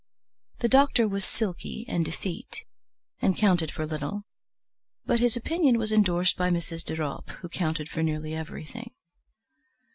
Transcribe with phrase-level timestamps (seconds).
[0.61, 2.65] The doctor was silky and effete,
[3.21, 4.23] and counted for little,
[5.05, 6.83] but his opinion was endorsed by Mrs.
[6.83, 8.95] de Ropp, who counted for nearly everything.